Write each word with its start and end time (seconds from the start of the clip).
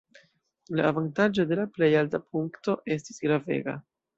La 0.79 0.87
avantaĝo 0.91 1.45
de 1.51 1.59
la 1.61 1.67
plej 1.75 1.91
alta 2.01 2.23
punkto 2.33 2.77
estis 2.97 3.25
gravega. 3.29 3.79